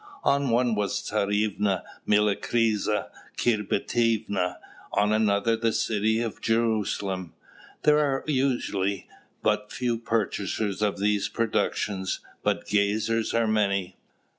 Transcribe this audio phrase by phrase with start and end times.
[0.23, 4.57] On one was the Tzarevna Miliktrisa Kirbitievna;
[4.93, 7.33] on another the city of Jerusalem.
[7.83, 9.07] There are usually
[9.43, 13.95] but few purchasers of these productions, but gazers are many.